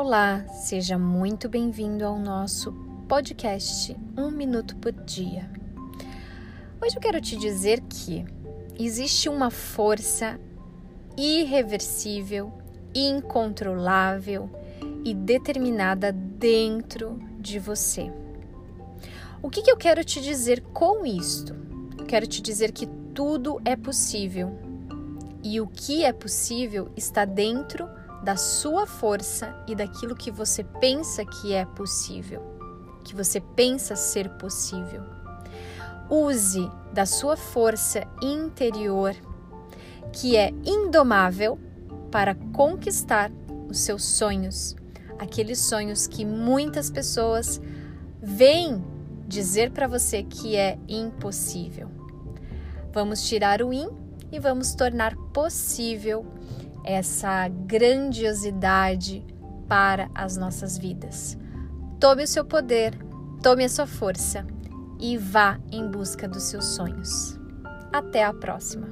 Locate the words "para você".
49.70-50.22